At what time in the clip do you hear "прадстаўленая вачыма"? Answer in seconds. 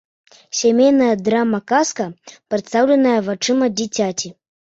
2.53-3.65